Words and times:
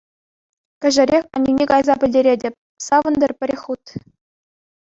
Кӗҫӗрех 0.85 1.25
аннӳне 1.41 1.65
кайса 1.73 1.95
пӗлтеретӗп— 2.05 2.55
савӑнтӑр 2.89 3.31
пӗрех 3.41 3.61
хут! 3.69 3.83